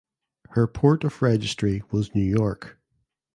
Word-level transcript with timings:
Her 0.55 0.65
port 0.65 1.03
of 1.03 1.21
registry 1.21 1.83
was 1.91 2.15
New 2.15 2.23
York. 2.23 2.79